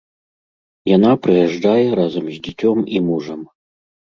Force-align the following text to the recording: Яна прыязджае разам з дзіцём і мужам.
Яна 0.95 1.11
прыязджае 1.27 1.85
разам 2.01 2.25
з 2.33 2.41
дзіцём 2.49 2.77
і 2.97 3.03
мужам. 3.11 3.41